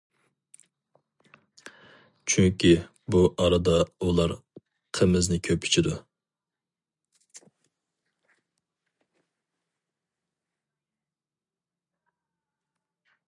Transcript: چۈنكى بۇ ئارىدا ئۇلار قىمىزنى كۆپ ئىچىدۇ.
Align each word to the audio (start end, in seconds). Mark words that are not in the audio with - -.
چۈنكى 2.31 2.71
بۇ 3.15 3.21
ئارىدا 3.43 3.75
ئۇلار 4.07 4.33
قىمىزنى 4.99 5.37
كۆپ 5.49 5.69
ئىچىدۇ. 5.69 5.99